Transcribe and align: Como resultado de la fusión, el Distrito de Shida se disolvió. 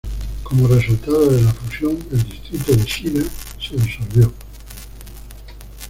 Como 0.41 0.67
resultado 0.67 1.29
de 1.29 1.43
la 1.43 1.53
fusión, 1.53 1.95
el 2.11 2.23
Distrito 2.27 2.71
de 2.75 2.83
Shida 2.85 3.21
se 3.59 3.75
disolvió. 3.75 4.33